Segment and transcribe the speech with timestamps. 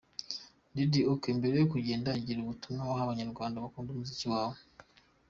[0.75, 4.57] Diddy: Ok, mbere yo kugenda gira ubutumwa waha Abanyarwanda bakunda umuziki wawe?.